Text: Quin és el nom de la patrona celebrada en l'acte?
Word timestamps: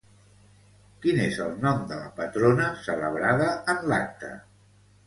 Quin 1.03 1.19
és 1.25 1.37
el 1.45 1.53
nom 1.67 1.85
de 1.93 2.01
la 2.01 2.09
patrona 2.17 2.73
celebrada 2.89 3.53
en 3.77 3.89
l'acte? 3.95 4.35